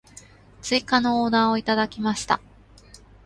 [0.63, 2.41] 追加のオーダーをいただきました。